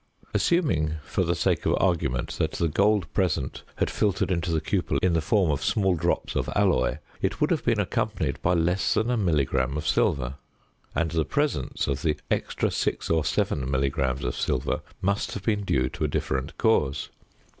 Assuming, 0.33 0.95
for 1.03 1.23
the 1.23 1.35
sake 1.35 1.63
of 1.67 1.75
argument, 1.79 2.39
that 2.39 2.53
the 2.53 2.67
gold 2.67 3.13
present 3.13 3.61
had 3.75 3.91
filtered 3.91 4.31
into 4.31 4.51
the 4.51 4.59
cupel 4.59 4.97
in 5.03 5.13
the 5.13 5.21
form 5.21 5.51
of 5.51 5.63
small 5.63 5.93
drops 5.93 6.35
of 6.35 6.49
alloy, 6.55 6.97
it 7.21 7.39
would 7.39 7.51
have 7.51 7.63
been 7.63 7.79
accompanied 7.79 8.41
by 8.41 8.55
less 8.55 8.95
than 8.95 9.11
a 9.11 9.15
milligram 9.15 9.77
of 9.77 9.87
silver, 9.87 10.37
and 10.95 11.11
the 11.11 11.23
presence 11.23 11.85
of 11.85 12.01
the 12.01 12.17
extra 12.31 12.71
6 12.71 13.11
or 13.11 13.23
7 13.23 13.69
milligrams 13.69 14.23
of 14.23 14.35
silver 14.35 14.81
must 15.03 15.33
have 15.35 15.43
been 15.43 15.61
due 15.63 15.87
to 15.89 16.03
a 16.05 16.07
different 16.07 16.57
cause. 16.57 17.09